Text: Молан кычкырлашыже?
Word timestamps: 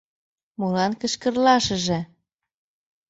Молан 0.59 0.91
кычкырлашыже? 1.01 1.99